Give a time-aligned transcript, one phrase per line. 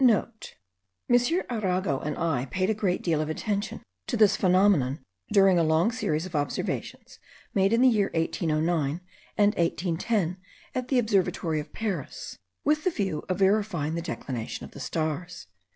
[0.01, 0.25] *(* M.
[1.51, 5.91] Arago and I paid a great deal of attention to this phenomenon during a long
[5.91, 7.19] series of observations
[7.53, 8.99] made in the year 1809
[9.37, 10.37] and 1810,
[10.73, 15.45] at the Observatory of Paris, with the view of verifying the declination of the stars.)